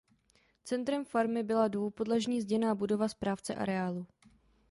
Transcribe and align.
Centrem 0.63 1.05
farmy 1.05 1.43
byla 1.43 1.67
dvoupodlažní 1.67 2.41
zděná 2.41 2.75
budova 2.75 3.07
správce 3.07 3.55
areálu. 3.55 4.07